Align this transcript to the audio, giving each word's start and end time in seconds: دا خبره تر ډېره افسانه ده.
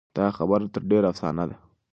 دا 0.17 0.25
خبره 0.37 0.65
تر 0.73 0.81
ډېره 0.89 1.07
افسانه 1.11 1.43
ده. 1.49 1.55